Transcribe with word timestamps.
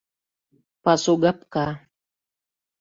Пасугапка. 0.83 1.67